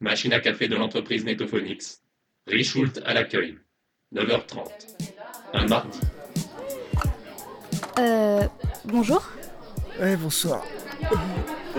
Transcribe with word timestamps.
Machine 0.00 0.34
à 0.34 0.40
café 0.40 0.68
de 0.68 0.76
l'entreprise 0.76 1.24
Netophonix. 1.24 2.02
Richult 2.46 3.00
à 3.06 3.14
l'accueil. 3.14 3.56
9h30. 4.14 4.68
Un 5.54 5.66
mardi. 5.66 6.00
Euh. 7.98 8.42
Bonjour 8.84 9.26
Ouais, 9.98 10.16
bonsoir. 10.16 10.62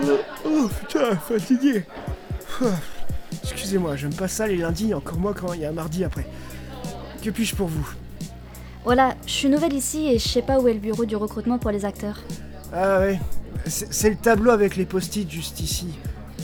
Oh, 0.04 0.18
oh, 0.46 0.70
putain, 0.80 1.16
fatigué. 1.16 1.84
Excusez-moi, 3.44 3.96
j'aime 3.96 4.16
pas 4.16 4.28
ça 4.28 4.48
les 4.48 4.58
lundis, 4.58 4.96
encore 4.96 5.20
moins 5.20 5.34
quand 5.34 5.54
il 5.54 5.62
y 5.62 5.66
a 5.66 5.70
un 5.70 5.74
mardi 5.74 6.04
après. 6.04 6.26
Que 7.24 7.30
puis-je 7.30 7.56
pour 7.56 7.68
vous? 7.68 7.88
Voilà, 8.84 9.16
je 9.28 9.32
suis 9.32 9.50
nouvelle 9.50 9.74
ici 9.74 10.08
et 10.08 10.18
je 10.18 10.28
sais 10.28 10.42
pas 10.42 10.60
où 10.60 10.68
est 10.68 10.74
le 10.74 10.80
bureau 10.80 11.06
du 11.06 11.16
recrutement 11.16 11.60
pour 11.60 11.70
les 11.70 11.86
acteurs. 11.86 12.20
Ah 12.74 13.00
ouais, 13.00 13.20
c'est 13.68 13.94
c'est 13.94 14.10
le 14.10 14.16
tableau 14.16 14.50
avec 14.52 14.76
les 14.76 14.86
post-it 14.86 15.30
juste 15.30 15.60
ici. 15.60 15.90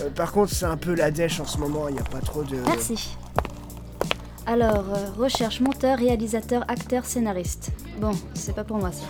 Euh, 0.02 0.10
par 0.10 0.32
contre, 0.32 0.54
c'est 0.54 0.66
un 0.66 0.78
peu 0.78 0.94
la 0.94 1.12
dèche 1.12 1.40
en 1.40 1.46
ce 1.46 1.58
moment, 1.58 1.88
il 1.88 1.96
n'y 1.96 2.00
a 2.00 2.04
pas 2.04 2.20
trop 2.20 2.44
de... 2.44 2.56
Merci. 2.66 3.16
Alors, 4.46 4.86
euh, 4.94 5.12
recherche 5.18 5.62
monteur, 5.62 5.98
réalisateur, 5.98 6.66
acteur, 6.68 7.06
scénariste. 7.06 7.72
Bon, 8.00 8.12
c'est 8.34 8.54
pas 8.54 8.64
pour 8.64 8.78
moi 8.78 8.92
ça. 8.92 9.06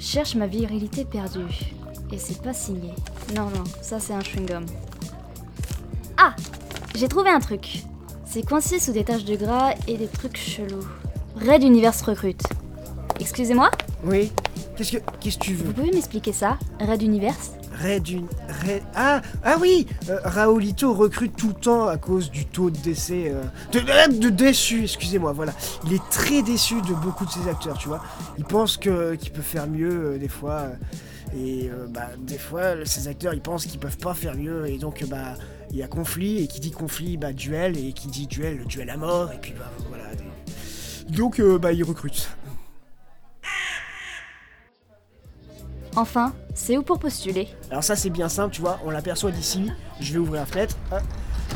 Cherche 0.00 0.34
ma 0.34 0.46
virilité 0.46 1.04
perdue. 1.04 1.74
Et 2.12 2.18
c'est 2.18 2.42
pas 2.42 2.52
signé. 2.52 2.92
Non, 3.36 3.44
non, 3.44 3.62
ça 3.80 4.00
c'est 4.00 4.12
un 4.12 4.18
chewing-gum. 4.18 4.66
Ah 6.16 6.34
J'ai 6.96 7.06
trouvé 7.06 7.30
un 7.30 7.38
truc. 7.38 7.84
C'est 8.24 8.42
coincé 8.42 8.80
sous 8.80 8.92
des 8.92 9.04
taches 9.04 9.24
de 9.24 9.36
gras 9.36 9.74
et 9.86 9.96
des 9.96 10.08
trucs 10.08 10.36
chelous. 10.36 10.86
Red 11.36 11.62
Universe 11.62 12.02
recrute. 12.02 12.42
Excusez-moi? 13.20 13.70
Oui 14.04 14.32
Qu'est-ce 14.76 14.92
que 14.92 14.98
qu'est-ce 15.20 15.38
que 15.38 15.44
tu 15.44 15.54
Vous 15.54 15.64
veux 15.66 15.72
pouvez 15.72 15.90
m'expliquer 15.90 16.32
ça? 16.32 16.58
Red 16.80 17.02
Universe? 17.02 17.52
Red 17.82 18.08
une... 18.08 18.26
Red... 18.66 18.82
Ah 18.94 19.20
Ah 19.44 19.56
oui 19.60 19.86
euh, 20.08 20.18
Raoulito 20.24 20.92
recrute 20.92 21.36
tout 21.36 21.48
le 21.48 21.54
temps 21.54 21.86
à 21.86 21.96
cause 21.98 22.30
du 22.30 22.44
taux 22.46 22.70
de 22.70 22.78
décès... 22.78 23.30
euh, 23.32 23.42
De, 23.72 24.18
de, 24.18 24.28
déçu, 24.28 24.82
excusez-moi, 24.84 25.32
voilà. 25.32 25.52
Il 25.86 25.92
est 25.92 26.02
très 26.10 26.42
déçu 26.42 26.80
de 26.82 26.94
beaucoup 26.94 27.24
de 27.24 27.30
ses 27.30 27.48
acteurs, 27.48 27.78
tu 27.78 27.88
vois. 27.88 28.02
Il 28.38 28.44
pense 28.44 28.76
que 28.76 29.14
qu'il 29.14 29.32
peut 29.32 29.42
faire 29.42 29.66
mieux, 29.66 30.14
euh, 30.14 30.18
des 30.18 30.28
fois... 30.28 30.52
euh, 30.52 30.74
et 31.32 31.70
euh, 31.70 31.86
bah, 31.88 32.08
des 32.18 32.38
fois, 32.38 32.84
ces 32.84 33.06
acteurs, 33.06 33.32
ils 33.34 33.40
pensent 33.40 33.64
qu'ils 33.64 33.78
peuvent 33.78 33.98
pas 33.98 34.14
faire 34.14 34.34
mieux, 34.36 34.66
et 34.66 34.78
donc, 34.78 35.02
euh, 35.02 35.06
bah, 35.06 35.34
il 35.70 35.76
y 35.76 35.82
a 35.82 35.86
conflit, 35.86 36.42
et 36.42 36.48
qui 36.48 36.58
dit 36.58 36.72
conflit, 36.72 37.16
bah, 37.16 37.32
duel, 37.32 37.78
et 37.78 37.92
qui 37.92 38.08
dit 38.08 38.26
duel, 38.26 38.64
duel 38.66 38.90
à 38.90 38.96
mort, 38.96 39.30
et 39.32 39.38
puis, 39.38 39.54
bah, 39.56 39.70
voilà. 39.88 40.04
Donc, 41.08 41.38
euh, 41.38 41.56
bah, 41.56 41.72
il 41.72 41.84
recrute. 41.84 42.28
Enfin, 46.00 46.32
c'est 46.54 46.78
où 46.78 46.82
pour 46.82 46.98
postuler 46.98 47.46
Alors 47.70 47.84
ça 47.84 47.94
c'est 47.94 48.08
bien 48.08 48.30
simple, 48.30 48.54
tu 48.54 48.62
vois, 48.62 48.78
on 48.86 48.90
l'aperçoit 48.90 49.30
d'ici. 49.30 49.70
Je 50.00 50.12
vais 50.14 50.18
ouvrir 50.18 50.40
la 50.40 50.46
fenêtre. 50.46 50.74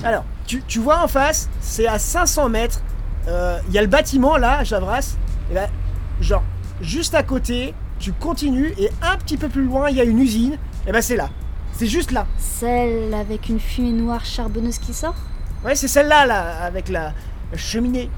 Alors, 0.03 0.25
tu, 0.47 0.63
tu 0.69 0.81
vois 0.81 1.03
en 1.03 1.09
face, 1.09 1.49
c'est 1.63 1.87
à 1.87 1.99
500 1.99 2.51
mètres. 2.51 2.83
Euh, 3.27 3.59
Il 3.69 3.75
y 3.75 3.79
a 3.79 3.81
le 3.81 3.87
bâtiment 3.89 4.37
là, 4.37 4.63
Javras. 4.63 5.17
Et 5.51 5.55
ben, 5.55 5.71
genre, 6.21 6.43
juste 6.83 7.15
à 7.15 7.23
côté, 7.23 7.75
tu 7.99 8.13
continues 8.13 8.75
et 8.77 8.91
un 9.01 9.17
petit 9.17 9.39
peu 9.39 9.49
plus 9.49 9.65
loin, 9.65 9.89
il 9.89 9.97
y 9.97 10.01
a 10.01 10.05
une 10.05 10.19
usine. 10.19 10.59
Et 10.87 10.93
ben 10.93 11.01
c'est 11.01 11.17
là. 11.17 11.31
C'est 11.73 11.87
juste 11.87 12.11
là. 12.11 12.27
Celle 12.37 13.15
avec 13.15 13.49
une 13.49 13.59
fumée 13.61 13.93
noire 13.93 14.27
charbonneuse 14.27 14.79
qui 14.79 14.93
sort 14.93 15.17
Ouais, 15.65 15.75
c'est 15.75 15.89
celle-là, 15.89 16.27
là, 16.27 16.63
avec 16.63 16.91
la, 16.91 17.15
la 17.51 17.57
cheminée. 17.57 18.11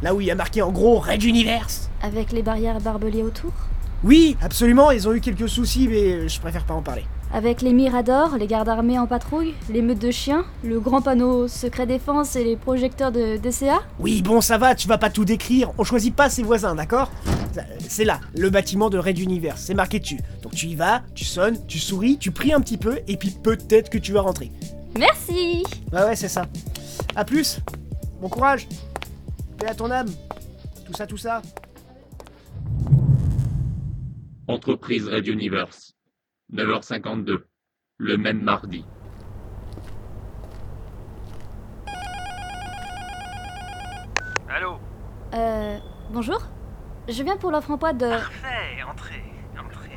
Là 0.00 0.14
où 0.14 0.22
il 0.22 0.26
y 0.28 0.30
a 0.30 0.34
marqué 0.34 0.62
en 0.62 0.70
gros 0.70 0.98
Red 1.00 1.22
Universe. 1.22 1.90
Avec 2.02 2.32
les 2.32 2.42
barrières 2.42 2.80
barbelées 2.80 3.22
autour 3.22 3.52
Oui, 4.02 4.36
absolument, 4.42 4.90
ils 4.90 5.06
ont 5.08 5.12
eu 5.12 5.20
quelques 5.20 5.48
soucis, 5.48 5.86
mais 5.88 6.28
je 6.28 6.40
préfère 6.40 6.64
pas 6.64 6.74
en 6.74 6.82
parler. 6.82 7.04
Avec 7.32 7.62
les 7.62 7.72
miradors, 7.72 8.36
les 8.38 8.46
gardes 8.48 8.68
armés 8.68 8.98
en 8.98 9.06
patrouille, 9.06 9.54
les 9.68 9.82
meutes 9.82 10.00
de 10.00 10.10
chiens, 10.10 10.44
le 10.64 10.80
grand 10.80 11.00
panneau 11.00 11.46
secret 11.46 11.86
défense 11.86 12.34
et 12.34 12.42
les 12.42 12.56
projecteurs 12.56 13.12
de 13.12 13.36
DCA 13.36 13.78
Oui, 14.00 14.20
bon, 14.22 14.40
ça 14.40 14.58
va, 14.58 14.74
tu 14.74 14.88
vas 14.88 14.98
pas 14.98 15.10
tout 15.10 15.24
décrire. 15.24 15.70
On 15.78 15.84
choisit 15.84 16.14
pas 16.14 16.28
ses 16.28 16.42
voisins, 16.42 16.74
d'accord? 16.74 17.10
C'est 17.88 18.04
là, 18.04 18.20
le 18.36 18.50
bâtiment 18.50 18.90
de 18.90 18.98
Red 18.98 19.18
Universe, 19.18 19.62
c'est 19.66 19.74
marqué 19.74 20.00
dessus. 20.00 20.18
Donc 20.42 20.54
tu 20.54 20.66
y 20.66 20.74
vas, 20.74 21.02
tu 21.14 21.24
sonnes, 21.24 21.58
tu 21.68 21.78
souris, 21.78 22.16
tu 22.18 22.30
pries 22.32 22.52
un 22.52 22.60
petit 22.60 22.78
peu, 22.78 22.98
et 23.06 23.16
puis 23.16 23.30
peut-être 23.30 23.90
que 23.90 23.98
tu 23.98 24.12
vas 24.12 24.22
rentrer. 24.22 24.50
Merci 24.98 25.62
Ouais, 25.92 26.02
ouais, 26.04 26.16
c'est 26.16 26.28
ça. 26.28 26.46
A 27.14 27.24
plus, 27.24 27.60
bon 28.20 28.28
courage, 28.28 28.66
paix 29.58 29.68
à 29.68 29.74
ton 29.74 29.90
âme, 29.90 30.08
tout 30.84 30.94
ça, 30.96 31.06
tout 31.06 31.16
ça. 31.18 31.42
Entreprise 34.50 35.06
Red 35.06 35.28
Universe. 35.28 35.94
9h52. 36.52 37.44
Le 37.98 38.16
même 38.16 38.42
mardi. 38.42 38.84
Allô? 44.48 44.80
Euh. 45.34 45.78
Bonjour 46.10 46.40
Je 47.08 47.22
viens 47.22 47.36
pour 47.36 47.52
l'offre 47.52 47.70
emploi 47.70 47.92
de. 47.92 48.08
Parfait, 48.10 48.82
entrez, 48.90 49.22
entrez. 49.56 49.90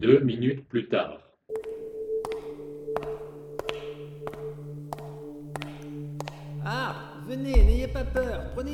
Deux 0.00 0.18
minutes 0.18 0.66
plus 0.66 0.88
tard. 0.88 1.27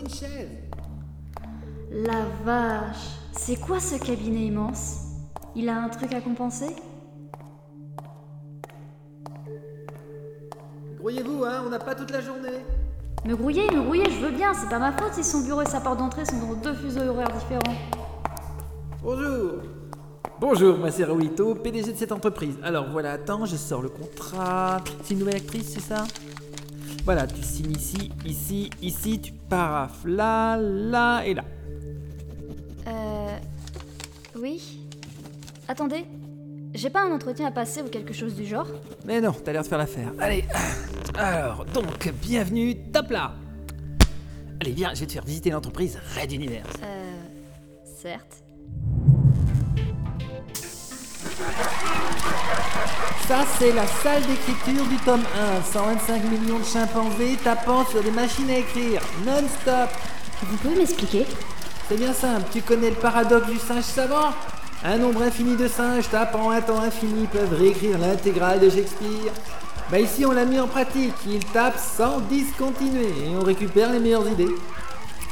Une 0.04 0.10
chaise. 0.10 0.48
La 1.91 2.25
vache 2.44 3.19
C'est 3.32 3.56
quoi 3.56 3.81
ce 3.81 3.97
cabinet 3.97 4.47
immense? 4.47 5.00
Il 5.54 5.69
a 5.69 5.81
un 5.81 5.88
truc 5.88 6.12
à 6.12 6.20
compenser? 6.20 6.75
Grouillez-vous, 10.98 11.44
hein, 11.44 11.62
on 11.66 11.70
n'a 11.70 11.78
pas 11.78 11.94
toute 11.94 12.10
la 12.10 12.20
journée. 12.20 12.65
Me 13.25 13.34
grouiller, 13.34 13.70
me 13.70 13.82
grouiller, 13.82 14.10
je 14.10 14.26
veux 14.26 14.32
bien, 14.32 14.53
c'est 14.53 14.69
pas 14.69 14.78
ma 14.78 14.92
faute 14.92 15.15
si 15.15 15.25
son 15.25 15.42
bureau 15.42 15.62
et 15.62 15.66
sa 15.66 15.81
porte 15.81 15.98
d'entrée 15.98 16.25
sont 16.25 16.38
dans 16.38 16.54
deux 16.54 16.75
fuseaux 16.75 17.09
horaires 17.09 17.32
différents. 17.32 17.76
Bonjour. 19.03 19.53
Bonjour, 20.41 20.78
moi 20.78 20.91
c'est 20.91 21.04
Raoulito, 21.04 21.54
PDG 21.54 21.92
de 21.92 21.97
cette 21.97 22.12
entreprise. 22.12 22.56
Alors 22.62 22.86
voilà, 22.91 23.12
attends, 23.12 23.47
je 23.47 23.56
sors 23.56 23.81
le 23.81 23.88
contrat. 23.88 24.82
C'est 25.03 25.15
une 25.15 25.21
nouvelle 25.21 25.36
actrice, 25.36 25.72
c'est 25.72 25.81
ça? 25.81 26.04
Voilà, 27.04 27.26
tu 27.26 27.42
signes 27.42 27.72
ici, 27.72 28.10
ici, 28.25 28.70
ici, 28.81 29.20
tu 29.20 29.32
parafes 29.32 30.04
là, 30.06 30.56
là 30.56 31.22
et 31.26 31.34
là. 31.34 31.44
Euh. 32.87 33.38
Oui 34.37 34.78
Attendez, 35.69 36.06
j'ai 36.72 36.88
pas 36.88 37.03
un 37.03 37.12
entretien 37.12 37.47
à 37.47 37.50
passer 37.50 37.82
ou 37.82 37.88
quelque 37.88 38.15
chose 38.15 38.34
du 38.34 38.47
genre? 38.47 38.66
Mais 39.04 39.20
non, 39.20 39.32
t'as 39.32 39.53
l'air 39.53 39.62
de 39.62 39.69
faire 39.69 39.78
l'affaire. 39.78 40.12
Allez, 40.19 40.44
alors, 41.15 41.66
donc, 41.66 42.10
bienvenue, 42.22 42.75
top 42.91 43.10
là 43.10 43.34
Allez, 44.60 44.72
viens, 44.72 44.94
je 44.94 45.00
vais 45.00 45.06
te 45.06 45.12
faire 45.12 45.25
visiter 45.25 45.50
l'entreprise 45.50 45.98
Red 46.19 46.32
Universe. 46.32 46.72
Euh. 46.82 47.12
Certes. 47.84 48.42
Ça, 53.26 53.38
c'est 53.58 53.72
la 53.72 53.86
salle 53.86 54.20
d'écriture 54.26 54.84
du 54.84 54.96
tome 54.96 55.22
1. 55.66 55.72
125 55.72 56.24
millions 56.24 56.58
de 56.58 56.64
chimpanzés 56.64 57.38
tapant 57.42 57.86
sur 57.86 58.02
des 58.02 58.10
machines 58.10 58.50
à 58.50 58.58
écrire, 58.58 59.00
non-stop. 59.24 59.88
Vous 60.42 60.56
pouvez 60.58 60.76
m'expliquer? 60.76 61.26
C'est 61.88 61.96
bien 61.96 62.12
simple, 62.12 62.44
tu 62.52 62.60
connais 62.60 62.90
le 62.90 62.96
paradoxe 62.96 63.46
du 63.46 63.58
singe 63.58 63.84
savant? 63.84 64.34
Un 64.84 64.98
nombre 64.98 65.22
infini 65.22 65.56
de 65.56 65.68
singes 65.68 66.10
tapant 66.10 66.50
un 66.50 66.60
temps 66.60 66.80
infini 66.80 67.26
peuvent 67.26 67.54
réécrire 67.58 67.96
l'intégrale 67.96 68.60
de 68.60 68.68
Shakespeare. 68.68 69.32
Bah 69.91 69.98
ici 69.98 70.26
on 70.26 70.32
l'a 70.32 70.44
mis 70.44 70.60
en 70.60 70.66
pratique, 70.66 71.14
ils 71.26 71.44
tapent 71.46 71.80
sans 71.80 72.20
discontinuer 72.20 73.08
et 73.24 73.36
on 73.41 73.42
récupère 73.42 73.91
les 73.91 74.00
meilleures 74.00 74.28
idées. 74.28 74.54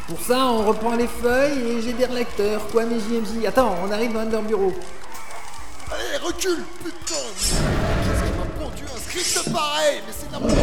Pour 0.08 0.18
ça 0.18 0.46
on 0.46 0.62
reprend 0.62 0.94
les 0.94 1.08
feuilles 1.08 1.60
et 1.68 1.82
j'ai 1.82 1.92
des 1.92 2.06
relecteurs, 2.06 2.66
quoi 2.68 2.84
mes 2.86 3.00
JMJ. 3.00 3.44
Attends, 3.46 3.74
on 3.86 3.92
arrive 3.92 4.14
dans 4.14 4.30
leur 4.30 4.42
bureau. 4.42 4.72
Recule, 6.24 6.62
putain 6.84 7.14
Qu'est-ce 7.36 8.22
qui 8.22 8.38
m'a 8.38 8.44
pondu 8.64 8.82
un 8.84 9.00
script 9.00 9.52
pareil 9.52 10.00
Mais 10.06 10.12
c'est 10.16 10.30
n'importe 10.30 10.54
quoi 10.54 10.62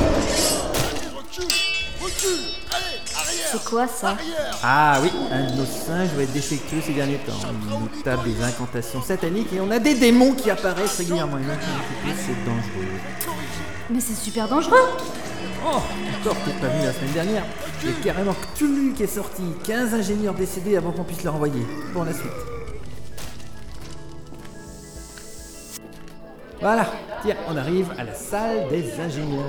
Allez, 0.90 1.18
recule 1.18 1.56
Recule 2.02 2.46
Allez, 2.72 3.02
arrière 3.14 3.50
C'est 3.52 3.64
quoi 3.66 3.88
ça 3.88 4.10
Arrière 4.12 4.58
Ah 4.64 5.00
oui, 5.02 5.12
un 5.32 5.52
de 5.52 5.58
nos 5.58 5.66
singes 5.66 6.10
doit 6.14 6.24
être 6.24 6.32
défectueux 6.32 6.82
ces 6.86 6.94
derniers 6.94 7.18
temps. 7.18 7.34
Il 7.44 7.80
nous 7.80 8.02
tape 8.04 8.24
des 8.24 8.42
incantations 8.42 9.02
sataniques 9.02 9.52
et 9.54 9.60
on 9.60 9.70
a 9.72 9.80
des 9.80 9.96
démons 9.96 10.34
qui 10.34 10.50
apparaissent 10.50 10.98
régulièrement. 10.98 11.38
Et 11.38 12.14
c'est 12.16 12.46
dangereux. 12.46 12.88
Mais 13.90 14.00
c'est 14.00 14.16
super 14.16 14.48
dangereux 14.48 14.78
Oh, 15.66 15.82
encore 16.22 16.38
t'es 16.46 16.52
pas 16.54 16.68
venu 16.68 16.86
la 16.86 16.94
semaine 16.94 17.12
dernière. 17.12 17.44
Il 17.84 17.90
y 17.90 17.92
a 17.92 17.96
carrément 18.02 18.34
Cthulhu 18.34 18.94
qui 18.94 19.04
est 19.04 19.08
sorti. 19.08 19.44
15 19.66 19.94
ingénieurs 19.94 20.34
décédés 20.36 20.78
avant 20.78 20.92
qu'on 20.92 21.04
puisse 21.04 21.24
le 21.24 21.32
renvoyer. 21.32 21.66
Bon, 21.94 22.04
la 22.04 22.14
suite. 22.14 22.32
Voilà, 26.62 26.88
tiens, 27.22 27.36
on 27.48 27.56
arrive 27.56 27.92
à 27.98 28.04
la 28.04 28.14
salle 28.14 28.68
des 28.70 29.00
ingénieurs. 29.00 29.46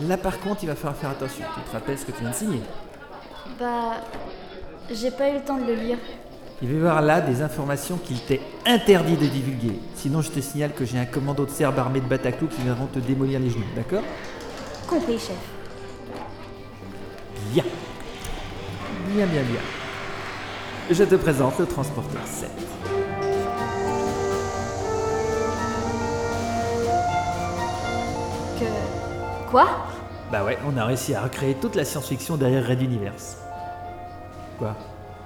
Là 0.00 0.16
par 0.16 0.38
contre, 0.40 0.64
il 0.64 0.66
va 0.66 0.74
falloir 0.74 0.96
faire 0.96 1.10
attention. 1.10 1.44
Tu 1.54 1.60
te 1.60 1.72
rappelles 1.72 1.98
ce 1.98 2.04
que 2.04 2.12
tu 2.12 2.20
viens 2.20 2.30
de 2.30 2.34
signer 2.34 2.60
Bah. 3.58 3.94
J'ai 4.90 5.10
pas 5.10 5.30
eu 5.30 5.34
le 5.34 5.40
temps 5.40 5.58
de 5.58 5.64
le 5.64 5.74
lire. 5.74 5.98
Il 6.62 6.68
va 6.68 6.74
y 6.74 6.78
avoir 6.78 7.02
là 7.02 7.20
des 7.20 7.42
informations 7.42 7.98
qu'il 7.98 8.20
t'est 8.20 8.40
interdit 8.64 9.16
de 9.16 9.26
divulguer. 9.26 9.78
Sinon, 9.94 10.22
je 10.22 10.30
te 10.30 10.40
signale 10.40 10.72
que 10.72 10.84
j'ai 10.84 10.98
un 10.98 11.04
commando 11.04 11.44
de 11.44 11.50
Serbes 11.50 11.78
armés 11.78 12.00
de 12.00 12.06
Bataclou 12.06 12.46
qui 12.46 12.62
viendront 12.62 12.86
te 12.86 12.98
démolir 12.98 13.40
les 13.40 13.50
genoux, 13.50 13.64
d'accord? 13.74 14.04
Compris, 14.88 15.18
chef. 15.18 15.36
Bien. 17.52 17.64
Bien, 19.08 19.26
bien, 19.26 19.42
bien. 19.42 19.60
Je 20.90 21.04
te 21.04 21.16
présente 21.16 21.58
le 21.58 21.66
transporteur 21.66 22.22
7. 22.24 22.48
Quoi 29.50 29.66
Bah 30.32 30.44
ouais, 30.44 30.58
on 30.66 30.76
a 30.76 30.84
réussi 30.84 31.14
à 31.14 31.22
recréer 31.22 31.54
toute 31.54 31.76
la 31.76 31.84
science-fiction 31.84 32.36
derrière 32.36 32.66
Red 32.66 32.82
Universe. 32.82 33.38
Quoi? 34.58 34.74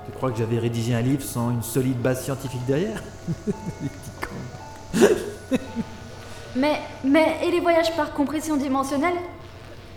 Tu 0.06 0.12
crois 0.12 0.30
que 0.30 0.38
j'avais 0.38 0.58
rédigé 0.58 0.94
un 0.94 1.00
livre 1.00 1.22
sans 1.22 1.50
une 1.50 1.62
solide 1.62 1.98
base 2.00 2.22
scientifique 2.24 2.64
derrière? 2.66 3.02
Les 3.82 3.88
petits 3.88 4.10
cons. 4.20 5.06
Mais. 6.56 6.80
Mais. 7.04 7.38
Et 7.44 7.50
les 7.50 7.60
voyages 7.60 7.94
par 7.96 8.12
compression 8.12 8.56
dimensionnelle? 8.56 9.14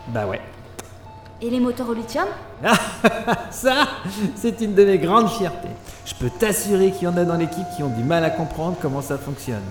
Bah 0.10 0.28
ouais. 0.28 0.40
Et 1.42 1.50
les 1.50 1.60
moteurs 1.60 1.90
au 1.90 1.94
lithium? 1.94 2.28
Ça, 3.52 3.88
c'est 4.36 4.62
une 4.62 4.76
de 4.76 4.86
mes 4.86 5.00
grandes 5.00 5.30
fiertés. 5.30 5.70
Je 6.06 6.14
peux 6.14 6.30
t'assurer 6.30 6.92
qu'il 6.92 7.04
y 7.04 7.08
en 7.08 7.18
a 7.18 7.26
dans 7.26 7.36
l'équipe 7.36 7.66
qui 7.76 7.84
ont 7.84 7.90
du 7.90 8.04
mal 8.04 8.24
à 8.24 8.30
comprendre 8.30 8.78
comment 8.82 9.02
ça 9.02 9.18
fonctionne. 9.18 9.64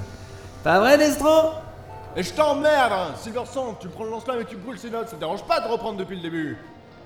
Pas 0.64 0.80
vrai, 0.80 0.98
Destro? 0.98 1.52
Et 2.14 2.22
je 2.22 2.32
t'emmerde, 2.34 2.92
hein 2.92 3.14
Silverson, 3.16 3.74
tu 3.80 3.88
prends 3.88 4.04
le 4.04 4.10
lance-flamme 4.10 4.40
et 4.42 4.44
tu 4.44 4.56
brûles 4.56 4.78
ses 4.78 4.90
notes, 4.90 5.08
ça 5.08 5.14
te 5.14 5.20
dérange 5.20 5.44
pas 5.44 5.60
de 5.60 5.68
reprendre 5.68 5.96
depuis 5.96 6.16
le 6.16 6.22
début 6.22 6.58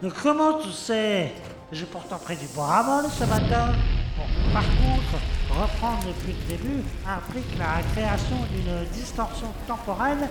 Mais 0.02 0.10
comment 0.22 0.54
tu 0.54 0.72
sais? 0.72 1.32
J'ai 1.70 1.86
pourtant 1.86 2.18
pris 2.18 2.36
du 2.36 2.46
Boramol 2.48 3.04
ce 3.10 3.24
matin. 3.24 3.72
Bon, 4.16 4.24
par 4.52 4.64
contre, 4.64 5.60
reprendre 5.60 6.08
depuis 6.08 6.32
le 6.32 6.56
début 6.56 6.82
implique 7.06 7.56
la 7.56 7.82
création 7.92 8.36
d'une 8.50 8.84
distorsion 8.92 9.46
temporelle 9.68 10.28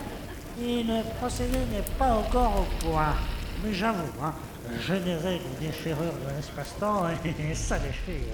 et 0.62 0.83
le 0.83 1.04
procédé 1.19 1.57
n'est 1.72 1.98
pas 1.98 2.12
encore 2.12 2.66
au 2.66 2.86
point. 2.86 3.13
Mais 3.63 3.74
j'avoue, 3.74 4.04
hein, 4.22 4.33
générer 4.81 5.38
une 5.38 5.68
déchirure 5.68 5.95
de 5.98 6.36
l'espace-temps, 6.36 7.04
ça 7.54 7.80
déchire. 7.80 8.25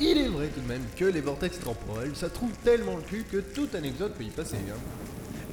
Il 0.00 0.18
est 0.18 0.28
vrai 0.28 0.48
tout 0.48 0.60
de 0.60 0.66
même 0.66 0.84
que 0.96 1.04
les 1.04 1.20
vortex 1.20 1.60
temporels, 1.60 2.16
ça 2.16 2.28
trouve 2.28 2.50
tellement 2.64 2.96
le 2.96 3.02
cul 3.02 3.24
que 3.30 3.36
tout 3.36 3.68
anecdote 3.76 4.14
peut 4.14 4.24
y 4.24 4.30
passer. 4.30 4.56
Hein. 4.56 4.78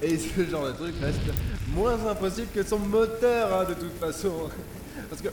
Et 0.02 0.18
ce 0.18 0.46
genre 0.50 0.66
de 0.68 0.72
truc 0.72 0.96
reste 1.02 1.20
moins 1.74 1.98
impossible 2.08 2.48
que 2.54 2.64
son 2.64 2.80
moteur, 2.80 3.54
hein, 3.54 3.66
de 3.66 3.74
toute 3.74 3.98
façon. 4.00 4.50
Parce 5.10 5.22
que 5.22 5.28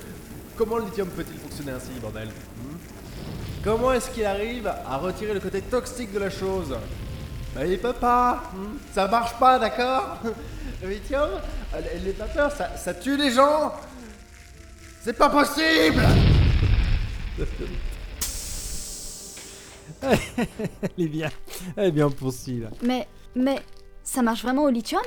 comment 0.57 0.79
le 0.79 0.85
lithium 0.87 1.09
peut-il 1.09 1.39
fonctionner 1.39 1.73
ainsi, 1.73 1.91
bordel 2.01 2.29
hmm? 2.29 2.77
Comment 3.63 3.93
est-ce 3.93 4.11
qu'il 4.11 4.25
arrive 4.25 4.67
à 4.67 4.97
retirer 4.97 5.35
le 5.35 5.41
côté 5.41 5.61
toxique 5.63 6.13
de 6.13 6.19
la 6.19 6.31
chose? 6.31 6.77
Bah 7.55 7.65
il 7.67 7.79
peut 7.79 7.93
pas 7.93 8.51
hmm? 8.55 8.77
Ça 8.93 9.09
marche 9.09 9.39
pas, 9.39 9.59
d'accord? 9.59 10.19
Le 10.83 10.91
lithium, 10.91 11.31
euh, 11.75 11.81
les 12.05 12.13
vapeurs, 12.13 12.53
ça, 12.53 12.77
ça 12.77 12.93
tue 12.93 13.17
les 13.17 13.31
gens 13.31 13.73
C'est 15.01 15.17
pas 15.17 15.31
possible 15.31 16.03
Elle 20.03 20.19
est 20.99 21.09
bien. 21.09 21.31
Elle 21.77 21.87
est 21.87 21.93
bien 21.93 22.11
poursuivre. 22.11 22.71
là. 22.71 22.77
Mais. 22.83 23.07
Mais. 23.35 23.59
Ça 24.07 24.23
marche 24.23 24.43
vraiment 24.43 24.63
au 24.63 24.71
lithium? 24.71 25.03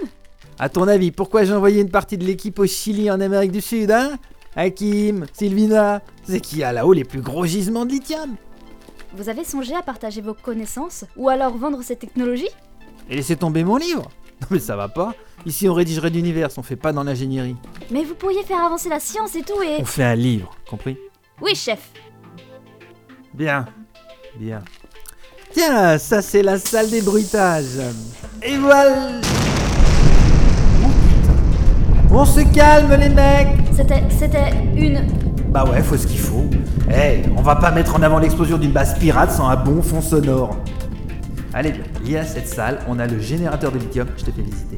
À 0.59 0.67
ton 0.67 0.85
avis, 0.87 1.11
pourquoi 1.11 1.45
j'ai 1.45 1.53
envoyé 1.53 1.81
une 1.81 1.89
partie 1.89 2.17
de 2.17 2.25
l'équipe 2.25 2.59
au 2.59 2.67
Chili 2.67 3.09
en 3.09 3.21
Amérique 3.21 3.53
du 3.53 3.61
Sud, 3.61 3.89
hein? 3.91 4.19
Hakim, 4.57 5.25
Sylvina, 5.31 6.01
c'est 6.23 6.41
qui 6.41 6.63
a 6.63 6.73
là-haut 6.73 6.91
les 6.91 7.05
plus 7.05 7.21
gros 7.21 7.45
gisements 7.45 7.85
de 7.85 7.91
lithium? 7.91 8.35
Vous 9.15 9.29
avez 9.29 9.45
songé 9.45 9.73
à 9.73 9.81
partager 9.81 10.21
vos 10.21 10.33
connaissances 10.33 11.05
Ou 11.15 11.29
alors 11.29 11.57
vendre 11.57 11.81
ces 11.81 11.95
technologies? 11.95 12.49
Et 13.09 13.15
laissez 13.15 13.37
tomber 13.37 13.63
mon 13.63 13.77
livre 13.77 14.03
Non 14.41 14.47
mais 14.51 14.59
ça 14.59 14.75
va 14.75 14.89
pas. 14.89 15.13
Ici 15.45 15.69
on 15.69 15.73
rédigerait 15.73 16.11
d'univers, 16.11 16.49
on 16.57 16.61
fait 16.61 16.75
pas 16.75 16.91
dans 16.91 17.03
l'ingénierie. 17.05 17.55
Mais 17.91 18.03
vous 18.03 18.15
pourriez 18.15 18.43
faire 18.43 18.63
avancer 18.63 18.89
la 18.89 18.99
science 18.99 19.33
et 19.35 19.43
tout 19.43 19.61
et. 19.63 19.77
On 19.79 19.85
fait 19.85 20.03
un 20.03 20.15
livre, 20.15 20.51
compris? 20.69 20.97
Oui, 21.41 21.55
chef 21.55 21.89
Bien, 23.33 23.65
bien. 24.35 24.61
Tiens, 25.53 25.97
ça 25.97 26.21
c'est 26.21 26.43
la 26.43 26.59
salle 26.59 26.89
des 26.89 27.01
bruitages. 27.01 27.79
Et 28.41 28.57
voilà 28.57 29.19
Oh. 30.81 30.87
On 32.11 32.25
se 32.25 32.39
calme 32.53 32.93
les 32.99 33.09
mecs 33.09 33.49
C'était. 33.75 34.03
C'était 34.09 34.51
une. 34.75 35.01
Bah 35.49 35.65
ouais, 35.65 35.81
faut 35.81 35.97
ce 35.97 36.07
qu'il 36.07 36.19
faut. 36.19 36.45
Eh, 36.89 37.21
on 37.35 37.41
va 37.41 37.55
pas 37.55 37.71
mettre 37.71 37.95
en 37.95 38.01
avant 38.01 38.19
l'explosion 38.19 38.57
d'une 38.57 38.71
base 38.71 38.97
pirate 38.97 39.31
sans 39.31 39.49
un 39.49 39.55
bon 39.57 39.81
fond 39.81 40.01
sonore. 40.01 40.55
Allez 41.53 41.71
bien, 41.71 41.83
lié 42.03 42.17
à 42.17 42.25
cette 42.25 42.47
salle, 42.47 42.79
on 42.87 42.99
a 42.99 43.07
le 43.07 43.19
générateur 43.19 43.71
de 43.71 43.79
lithium, 43.79 44.07
je 44.17 44.25
t'ai 44.25 44.31
fait 44.31 44.41
visiter. 44.41 44.77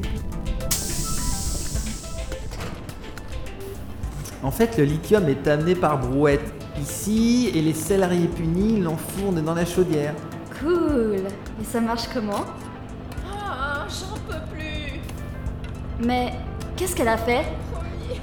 En 4.42 4.50
fait, 4.50 4.76
le 4.78 4.84
lithium 4.84 5.28
est 5.28 5.46
amené 5.46 5.74
par 5.74 5.98
brouette 5.98 6.52
ici 6.80 7.50
et 7.54 7.60
les 7.60 7.74
salariés 7.74 8.26
punis 8.26 8.80
l'enfournent 8.80 9.42
dans 9.42 9.54
la 9.54 9.64
chaudière. 9.64 10.14
Cool 10.60 11.16
Et 11.60 11.64
ça 11.64 11.80
marche 11.80 12.08
comment? 12.12 12.44
Mais. 16.04 16.32
Qu'est-ce 16.76 16.96
qu'elle 16.96 17.08
a 17.08 17.18
fait? 17.18 17.44
Promis, 17.70 18.20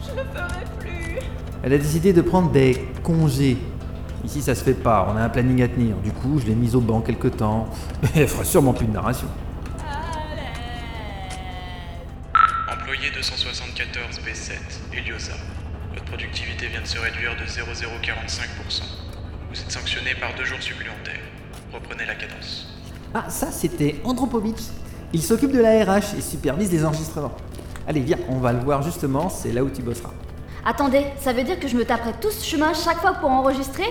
je 0.00 0.10
le 0.16 0.24
ferai 0.24 0.64
plus. 0.78 1.18
Elle 1.62 1.72
a 1.74 1.78
décidé 1.78 2.12
de 2.12 2.22
prendre 2.22 2.50
des 2.50 2.88
congés. 3.02 3.58
Ici, 4.24 4.40
ça 4.40 4.54
se 4.54 4.64
fait 4.64 4.74
pas, 4.74 5.08
on 5.12 5.16
a 5.16 5.22
un 5.22 5.28
planning 5.28 5.62
à 5.62 5.68
tenir. 5.68 5.96
Du 5.96 6.10
coup, 6.10 6.38
je 6.40 6.46
l'ai 6.46 6.54
mise 6.54 6.74
au 6.74 6.80
banc 6.80 7.00
quelque 7.00 7.28
temps. 7.28 7.68
Elle 8.14 8.28
fera 8.28 8.44
sûrement 8.44 8.72
plus 8.72 8.86
de 8.86 8.92
narration. 8.92 9.26
Employé 12.72 13.10
274 13.14 14.20
B7, 14.20 14.52
Eliosa. 14.96 15.32
Votre 15.90 16.04
productivité 16.04 16.68
vient 16.68 16.80
de 16.82 16.86
se 16.86 16.98
réduire 16.98 17.36
de 17.36 17.44
0,045%. 17.44 18.82
Vous 19.50 19.60
êtes 19.60 19.70
sanctionné 19.70 20.14
par 20.18 20.34
deux 20.36 20.44
jours 20.44 20.62
supplémentaires. 20.62 21.20
Reprenez 21.72 22.06
la 22.06 22.14
cadence. 22.14 22.74
Ah, 23.14 23.28
ça, 23.28 23.50
c'était 23.50 24.00
Andropovitch. 24.04 24.62
Il 25.14 25.22
s'occupe 25.22 25.52
de 25.52 25.60
la 25.60 25.84
RH 25.84 26.16
et 26.16 26.22
supervise 26.22 26.72
les 26.72 26.84
enregistrements. 26.84 27.34
Allez, 27.86 28.00
viens, 28.00 28.18
on 28.28 28.38
va 28.38 28.52
le 28.52 28.60
voir 28.60 28.82
justement, 28.82 29.28
c'est 29.28 29.52
là 29.52 29.62
où 29.62 29.68
tu 29.68 29.82
bosseras. 29.82 30.12
Attendez, 30.64 31.04
ça 31.20 31.32
veut 31.32 31.42
dire 31.42 31.60
que 31.60 31.68
je 31.68 31.76
me 31.76 31.84
taperai 31.84 32.12
tout 32.20 32.30
ce 32.30 32.44
chemin 32.44 32.72
chaque 32.72 32.98
fois 32.98 33.14
pour 33.14 33.30
enregistrer? 33.30 33.90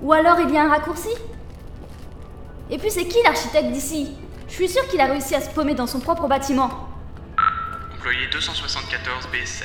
Ou 0.00 0.12
alors 0.12 0.38
il 0.40 0.50
y 0.50 0.56
a 0.56 0.64
un 0.64 0.68
raccourci? 0.68 1.10
Et 2.70 2.78
puis 2.78 2.90
c'est 2.90 3.04
qui 3.06 3.18
l'architecte 3.24 3.72
d'ici? 3.72 4.12
Je 4.48 4.54
suis 4.54 4.68
sûre 4.68 4.86
qu'il 4.88 5.00
a 5.00 5.06
réussi 5.06 5.34
à 5.34 5.40
se 5.40 5.50
paumer 5.50 5.74
dans 5.74 5.86
son 5.86 6.00
propre 6.00 6.28
bâtiment. 6.28 6.70
Employé 7.94 8.28
274 8.32 9.26
B7, 9.26 9.64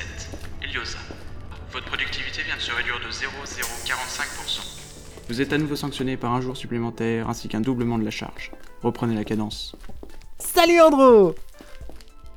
Eliosa. 0.62 0.98
Votre 1.72 1.86
productivité 1.86 2.42
vient 2.42 2.56
de 2.56 2.60
se 2.60 2.72
réduire 2.72 3.00
de 3.00 3.10
0,045%. 3.10 4.60
Vous 5.28 5.40
êtes 5.40 5.52
à 5.54 5.58
nouveau 5.58 5.76
sanctionné 5.76 6.18
par 6.18 6.32
un 6.32 6.42
jour 6.42 6.56
supplémentaire 6.56 7.30
ainsi 7.30 7.48
qu'un 7.48 7.60
doublement 7.60 7.96
de 7.96 8.04
la 8.04 8.10
charge. 8.10 8.50
Reprenez 8.82 9.14
la 9.14 9.24
cadence. 9.24 9.74
Salut 10.52 10.80
Andro 10.80 11.34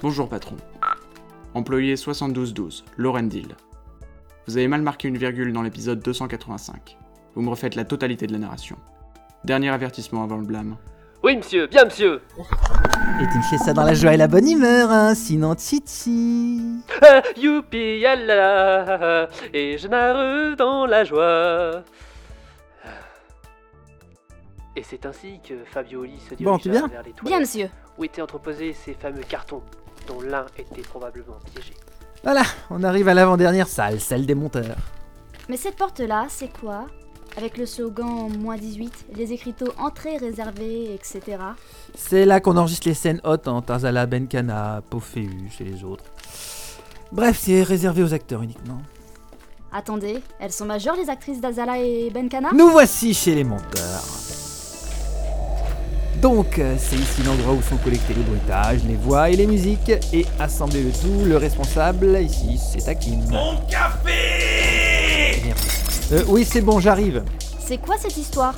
Bonjour 0.01 0.29
patron. 0.29 0.55
Employé 1.53 1.95
7212, 1.95 2.85
Laurendil. 2.97 3.49
Vous 4.47 4.57
avez 4.57 4.67
mal 4.67 4.81
marqué 4.81 5.07
une 5.07 5.17
virgule 5.17 5.51
dans 5.51 5.61
l'épisode 5.61 5.99
285. 5.99 6.97
Vous 7.35 7.41
me 7.41 7.49
refaites 7.49 7.75
la 7.75 7.83
totalité 7.83 8.25
de 8.25 8.31
la 8.31 8.39
narration. 8.39 8.77
Dernier 9.43 9.69
avertissement 9.69 10.23
avant 10.23 10.37
le 10.37 10.45
blâme. 10.45 10.77
Oui, 11.23 11.35
monsieur, 11.37 11.67
bien, 11.67 11.85
monsieur. 11.85 12.21
Et 12.39 13.27
tu 13.31 13.37
me 13.37 13.43
fais 13.43 13.57
ça 13.57 13.73
dans 13.73 13.83
la 13.83 13.93
joie 13.93 14.13
et 14.13 14.17
la 14.17 14.27
bonne 14.27 14.49
humeur, 14.49 14.89
hein, 14.89 15.13
sinon 15.13 15.53
titi. 15.53 16.61
Ah, 17.01 17.21
youpi, 17.35 17.99
yalla, 17.99 19.27
et 19.53 19.77
je 19.77 19.87
narre 19.87 20.55
dans 20.55 20.85
la 20.85 21.03
joie. 21.03 21.83
Et 24.75 24.83
c'est 24.83 25.05
ainsi 25.05 25.39
que 25.43 25.55
Fabioli 25.65 26.19
se 26.19 26.35
Bon, 26.43 26.57
tu 26.57 26.69
dirigea 26.69 26.87
viens 26.87 26.87
vers 26.87 27.03
les 27.03 27.13
Bien, 27.23 27.39
monsieur. 27.39 27.69
Où 27.97 28.03
étaient 28.03 28.21
entreposés 28.21 28.73
ces 28.73 28.93
fameux 28.93 29.23
cartons, 29.23 29.61
dont 30.07 30.21
l'un 30.21 30.45
était 30.57 30.81
probablement 30.81 31.37
piégé. 31.53 31.73
Voilà, 32.23 32.43
on 32.69 32.83
arrive 32.83 33.07
à 33.07 33.13
l'avant-dernière 33.13 33.67
salle, 33.67 33.99
celle 33.99 34.25
des 34.25 34.35
monteurs. 34.35 34.77
Mais 35.49 35.57
cette 35.57 35.75
porte-là, 35.75 36.25
c'est 36.29 36.51
quoi? 36.51 36.85
Avec 37.37 37.57
le 37.57 37.65
slogan 37.65 38.35
moins 38.39 38.57
18, 38.57 39.07
les 39.15 39.31
écriteaux 39.31 39.71
entrée 39.77 40.17
réservée, 40.17 40.93
etc. 40.95 41.37
C'est 41.95 42.25
là 42.25 42.39
qu'on 42.39 42.57
enregistre 42.57 42.87
les 42.87 42.95
scènes 42.95 43.21
hautes 43.23 43.47
en 43.47 43.61
Tazala, 43.61 44.07
Benkana, 44.07 44.81
Pophéus 44.89 45.61
et 45.61 45.63
les 45.63 45.83
autres. 45.83 46.05
Bref, 47.11 47.39
c'est 47.39 47.61
réservé 47.63 48.01
aux 48.03 48.13
acteurs 48.13 48.41
uniquement. 48.41 48.81
Attendez, 49.71 50.21
elles 50.39 50.51
sont 50.51 50.65
majeures 50.65 50.95
les 50.95 51.09
actrices 51.09 51.39
d'Azala 51.39 51.77
et 51.77 52.09
Benkana? 52.09 52.51
Nous 52.53 52.69
voici 52.69 53.13
chez 53.13 53.35
les 53.35 53.43
monteurs. 53.43 54.03
Donc, 56.21 56.57
euh, 56.57 56.75
c'est 56.79 56.95
ici 56.95 57.21
l'endroit 57.23 57.53
où 57.53 57.61
sont 57.61 57.77
collectés 57.77 58.13
les 58.15 58.23
bruitages, 58.23 58.83
les 58.87 58.95
voix 58.95 59.29
et 59.29 59.35
les 59.35 59.45
musiques, 59.45 59.91
et 60.11 60.25
assembler 60.39 60.83
le 60.83 60.91
tout, 60.91 61.25
le 61.25 61.37
responsable, 61.37 62.17
ici, 62.21 62.57
c'est 62.57 62.87
Hakim. 62.87 63.19
Mon 63.29 63.57
café 63.69 65.41
Merde. 65.45 65.57
Euh, 66.13 66.23
oui, 66.27 66.43
c'est 66.43 66.61
bon, 66.61 66.79
j'arrive. 66.79 67.23
C'est 67.63 67.77
quoi 67.77 67.95
cette 67.99 68.17
histoire? 68.17 68.55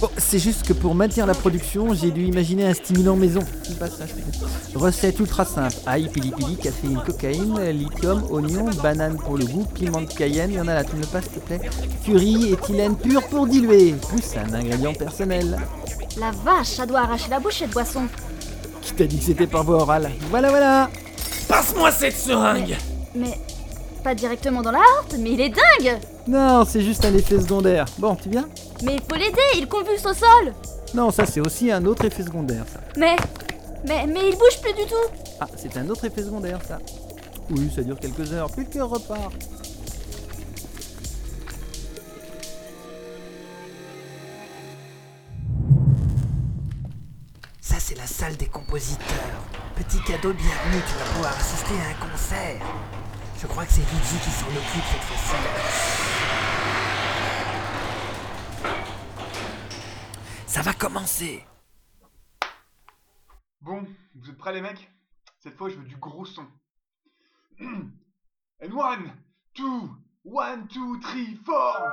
Bon, 0.00 0.08
c'est 0.16 0.38
juste 0.38 0.66
que 0.66 0.72
pour 0.72 0.94
maintenir 0.94 1.26
la 1.26 1.34
production, 1.34 1.94
j'ai 1.94 2.10
dû 2.10 2.24
imaginer 2.24 2.66
un 2.66 2.74
stimulant 2.74 3.16
maison. 3.16 3.40
Recette 4.74 5.18
ultra 5.18 5.44
simple. 5.44 5.74
Ail, 5.86 6.08
pili 6.08 6.30
pili, 6.30 6.56
caféine, 6.56 7.02
cocaïne, 7.04 7.60
lithium, 7.70 8.22
oignon, 8.30 8.66
banane 8.82 9.16
pour 9.16 9.36
le 9.36 9.44
goût, 9.44 9.66
piment 9.74 10.00
de 10.00 10.06
cayenne, 10.06 10.50
il 10.52 10.56
y 10.56 10.60
en 10.60 10.68
a 10.68 10.74
là, 10.74 10.84
tu 10.84 10.94
me 10.96 11.00
le 11.00 11.06
passes 11.06 11.24
s'il 11.24 11.40
te 11.42 11.46
plaît? 11.46 11.60
Curry, 12.04 12.52
éthylène 12.52 12.96
pur 12.96 13.26
pour 13.28 13.46
diluer, 13.46 13.94
plus 14.08 14.24
un 14.36 14.54
ingrédient 14.54 14.94
personnel. 14.94 15.58
La 16.18 16.30
vache, 16.30 16.68
ça 16.68 16.86
doit 16.86 17.00
arracher 17.00 17.30
la 17.30 17.40
bouche 17.40 17.58
cette 17.58 17.70
boisson. 17.70 18.02
Qui 18.82 18.92
t'a 18.94 19.04
dit 19.06 19.18
que 19.18 19.24
c'était 19.24 19.46
par 19.46 19.64
voie 19.64 19.76
orale 19.82 20.10
Voilà, 20.30 20.48
voilà 20.48 20.90
Passe-moi 21.48 21.90
cette 21.92 22.16
seringue 22.16 22.76
Mais 23.14 23.38
pas 24.02 24.14
directement 24.14 24.62
dans 24.62 24.70
la 24.72 24.78
horte, 24.78 25.14
mais 25.18 25.32
il 25.32 25.40
est 25.40 25.50
dingue 25.50 25.98
Non, 26.26 26.64
c'est 26.66 26.80
juste 26.80 27.04
un 27.04 27.14
effet 27.14 27.38
secondaire. 27.38 27.84
Bon, 27.98 28.16
tu 28.16 28.30
viens 28.30 28.48
Mais 28.82 28.94
il 28.96 29.02
faut 29.02 29.16
l'aider, 29.16 29.38
il 29.58 29.68
convulse 29.68 30.06
au 30.06 30.14
sol 30.14 30.54
Non, 30.94 31.10
ça 31.10 31.26
c'est 31.26 31.40
aussi 31.40 31.70
un 31.70 31.84
autre 31.84 32.04
effet 32.06 32.22
secondaire, 32.22 32.64
ça. 32.72 32.80
Mais. 32.96 33.16
Mais, 33.86 34.06
mais 34.06 34.28
il 34.30 34.36
bouge 34.36 34.60
plus 34.62 34.72
du 34.74 34.88
tout 34.88 35.20
Ah, 35.40 35.46
c'est 35.56 35.76
un 35.76 35.88
autre 35.88 36.04
effet 36.04 36.22
secondaire, 36.22 36.58
ça. 36.66 36.78
Oui, 37.50 37.70
ça 37.74 37.82
dure 37.82 37.98
quelques 37.98 38.32
heures, 38.32 38.50
puis 38.50 38.64
le 38.64 38.70
cœur 38.70 38.88
repart. 38.88 39.32
Des 48.28 48.48
compositeurs. 48.48 49.40
Petit 49.76 49.98
cadeau 50.02 50.34
de 50.34 50.36
bienvenue, 50.36 50.82
tu 50.86 50.94
vas 50.98 51.04
pouvoir 51.14 51.32
assister 51.32 51.74
à 51.80 51.88
un 51.88 51.94
concert. 51.94 52.60
Je 53.40 53.46
crois 53.46 53.64
que 53.64 53.72
c'est 53.72 53.80
Luigi 53.80 54.18
qui 54.22 54.30
s'en 54.30 54.46
occupe 54.48 54.84
cette 54.92 55.00
fois-ci. 55.00 55.36
Ça 60.46 60.60
va 60.60 60.74
commencer. 60.74 61.46
Bon, 63.62 63.86
vous 64.14 64.28
êtes 64.28 64.36
prêts 64.36 64.52
les 64.52 64.60
mecs? 64.60 64.90
Cette 65.38 65.56
fois 65.56 65.70
je 65.70 65.76
veux 65.76 65.86
du 65.86 65.96
gros 65.96 66.26
son. 66.26 66.46
And 67.62 68.72
one, 68.74 69.14
two, 69.54 69.96
one, 70.24 70.68
two, 70.68 71.00
three, 71.00 71.36
four 71.46 71.90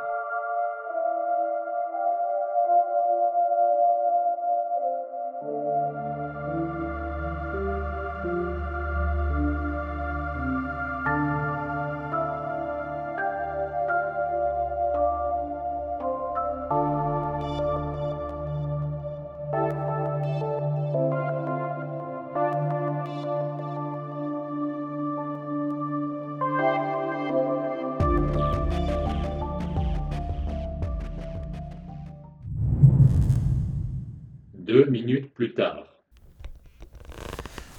Deux 34.77 34.85
minutes 34.91 35.33
plus 35.33 35.55
tard. 35.55 35.85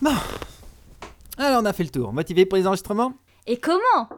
Bon. 0.02 0.10
Alors, 1.36 1.62
on 1.62 1.64
a 1.64 1.72
fait 1.72 1.84
le 1.84 1.90
tour. 1.90 2.12
Motivé 2.12 2.44
pour 2.44 2.58
les 2.58 2.66
enregistrements? 2.66 3.12
Et 3.46 3.56
comment? 3.56 4.08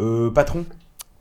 Euh, 0.00 0.28
patron 0.32 0.66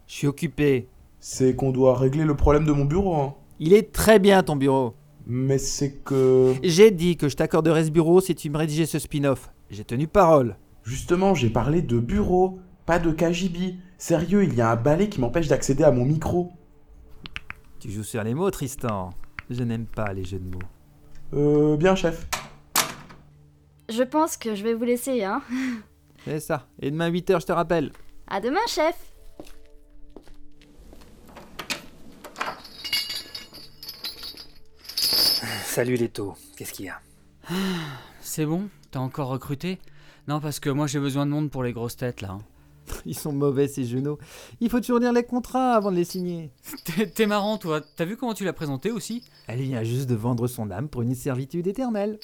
Je 0.07 0.13
suis 0.15 0.25
occupé. 0.25 0.87
C'est 1.19 1.55
qu'on 1.55 1.69
doit 1.69 1.95
régler 1.95 2.23
le 2.23 2.35
problème 2.35 2.65
de 2.65 2.71
mon 2.71 2.85
bureau, 2.85 3.13
hein. 3.17 3.35
Il 3.59 3.73
est 3.73 3.91
très 3.91 4.17
bien 4.17 4.41
ton 4.41 4.55
bureau. 4.55 4.95
Mais 5.27 5.59
c'est 5.59 5.97
que... 5.97 6.55
J'ai 6.63 6.89
dit 6.89 7.17
que 7.17 7.29
je 7.29 7.35
t'accorderais 7.35 7.83
ce 7.83 7.91
bureau 7.91 8.19
si 8.19 8.33
tu 8.33 8.49
me 8.49 8.57
rédigeais 8.57 8.87
ce 8.87 8.97
spin-off. 8.97 9.51
J'ai 9.69 9.83
tenu 9.83 10.07
parole. 10.07 10.55
Justement, 10.85 11.35
j'ai 11.35 11.51
parlé 11.51 11.83
de 11.83 11.99
bureau, 11.99 12.57
pas 12.87 12.97
de 12.97 13.11
KGB. 13.11 13.75
Sérieux, 13.99 14.43
il 14.43 14.55
y 14.55 14.61
a 14.61 14.71
un 14.71 14.75
balai 14.75 15.07
qui 15.07 15.21
m'empêche 15.21 15.49
d'accéder 15.49 15.83
à 15.83 15.91
mon 15.91 16.03
micro. 16.03 16.51
Tu 17.81 17.89
joues 17.89 18.03
sur 18.03 18.23
les 18.23 18.35
mots, 18.35 18.51
Tristan. 18.51 19.09
Je 19.49 19.63
n'aime 19.63 19.87
pas 19.87 20.13
les 20.13 20.23
jeux 20.23 20.37
de 20.37 20.45
mots. 20.45 20.61
Euh, 21.33 21.77
bien, 21.77 21.95
chef. 21.95 22.27
Je 23.89 24.03
pense 24.03 24.37
que 24.37 24.53
je 24.53 24.63
vais 24.63 24.75
vous 24.75 24.83
laisser, 24.83 25.23
hein. 25.23 25.41
C'est 26.25 26.39
ça. 26.39 26.67
Et 26.79 26.91
demain 26.91 27.09
8h, 27.09 27.41
je 27.41 27.45
te 27.47 27.51
rappelle. 27.51 27.91
À 28.27 28.39
demain, 28.39 28.59
chef 28.67 28.95
Salut 35.65 35.95
Leto, 35.95 36.35
qu'est-ce 36.55 36.73
qu'il 36.73 36.85
y 36.85 36.89
a? 36.89 36.99
C'est 38.21 38.45
bon 38.45 38.69
T'as 38.91 38.99
encore 38.99 39.29
recruté? 39.29 39.79
Non, 40.27 40.39
parce 40.39 40.59
que 40.59 40.69
moi 40.69 40.85
j'ai 40.85 40.99
besoin 40.99 41.25
de 41.25 41.31
monde 41.31 41.49
pour 41.49 41.63
les 41.63 41.73
grosses 41.73 41.95
têtes 41.95 42.21
là. 42.21 42.37
Ils 43.05 43.17
sont 43.17 43.31
mauvais 43.33 43.67
ces 43.67 43.85
genoux. 43.85 44.17
Il 44.59 44.69
faut 44.69 44.79
toujours 44.79 44.99
lire 44.99 45.13
les 45.13 45.23
contrats 45.23 45.73
avant 45.73 45.91
de 45.91 45.95
les 45.95 46.03
signer. 46.03 46.51
T'es 47.15 47.25
marrant 47.25 47.57
toi. 47.57 47.81
T'as 47.95 48.05
vu 48.05 48.17
comment 48.17 48.33
tu 48.33 48.43
l'as 48.45 48.53
présenté 48.53 48.91
aussi? 48.91 49.23
Elle 49.47 49.61
vient 49.61 49.83
juste 49.83 50.09
de 50.09 50.15
vendre 50.15 50.47
son 50.47 50.69
âme 50.71 50.89
pour 50.89 51.01
une 51.01 51.15
servitude 51.15 51.67
éternelle. 51.67 52.19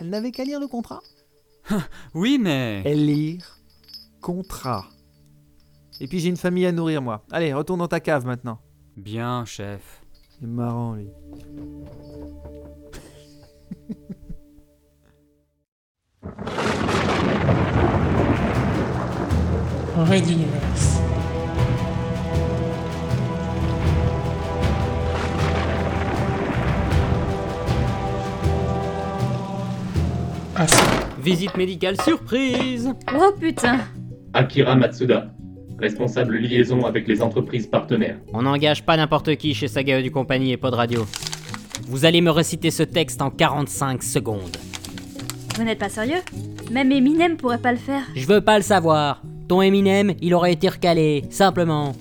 Elle 0.00 0.10
n'avait 0.10 0.32
qu'à 0.32 0.44
lire 0.44 0.60
le 0.60 0.68
contrat. 0.68 1.00
Oui, 2.14 2.38
mais. 2.38 2.82
Elle 2.84 3.06
lire 3.06 3.58
contrat. 4.20 4.86
Et 6.00 6.06
puis 6.08 6.20
j'ai 6.20 6.28
une 6.28 6.36
famille 6.36 6.66
à 6.66 6.72
nourrir 6.72 7.02
moi. 7.02 7.24
Allez, 7.30 7.52
retourne 7.52 7.80
dans 7.80 7.88
ta 7.88 8.00
cave 8.00 8.24
maintenant. 8.24 8.58
Bien, 8.96 9.44
chef. 9.44 10.02
C'est 10.40 10.46
marrant 10.46 10.94
lui. 10.94 11.08
Red 20.04 20.28
Universe. 20.28 20.98
Ah. 30.56 30.66
Visite 31.20 31.56
médicale 31.56 32.00
surprise 32.00 32.92
Oh 33.14 33.32
putain 33.38 33.78
Akira 34.34 34.74
Matsuda, 34.74 35.30
responsable 35.78 36.36
liaison 36.36 36.84
avec 36.84 37.06
les 37.06 37.22
entreprises 37.22 37.66
partenaires. 37.66 38.18
On 38.32 38.42
n'engage 38.42 38.84
pas 38.84 38.96
n'importe 38.96 39.36
qui 39.36 39.54
chez 39.54 39.68
Saga 39.68 40.02
du 40.02 40.10
Compagnie 40.10 40.52
et 40.52 40.56
Pod 40.56 40.74
Radio. 40.74 41.06
Vous 41.86 42.04
allez 42.04 42.20
me 42.20 42.30
reciter 42.30 42.70
ce 42.70 42.82
texte 42.82 43.22
en 43.22 43.30
45 43.30 44.02
secondes. 44.02 44.56
Vous 45.56 45.64
n'êtes 45.64 45.78
pas 45.78 45.90
sérieux? 45.90 46.22
Même 46.70 46.90
Eminem 46.90 47.36
pourrait 47.36 47.58
pas 47.58 47.72
le 47.72 47.78
faire. 47.78 48.02
Je 48.14 48.26
veux 48.26 48.40
pas 48.40 48.56
le 48.56 48.64
savoir. 48.64 49.22
Ton 49.52 49.60
Eminem, 49.60 50.14
il 50.22 50.32
aurait 50.32 50.54
été 50.54 50.66
recalé, 50.66 51.24
simplement. 51.28 51.94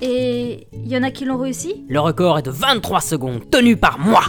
Et 0.00 0.68
il 0.72 0.88
y 0.88 0.96
en 0.96 1.02
a 1.02 1.10
qui 1.10 1.24
l'ont 1.24 1.36
réussi? 1.36 1.84
Le 1.88 1.98
record 1.98 2.38
est 2.38 2.42
de 2.42 2.52
23 2.52 3.00
secondes, 3.00 3.50
tenu 3.50 3.76
par 3.76 3.98
moi 3.98 4.20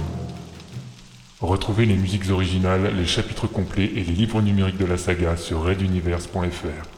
Retrouvez 1.39 1.85
les 1.85 1.93
musiques 1.93 2.31
originales, 2.31 2.91
les 2.97 3.05
chapitres 3.05 3.45
complets 3.45 3.91
et 3.95 4.03
les 4.03 4.13
livres 4.13 4.41
numériques 4.41 4.79
de 4.79 4.87
la 4.87 4.97
saga 4.97 5.37
sur 5.37 5.61
reduniverse.fr. 5.61 6.92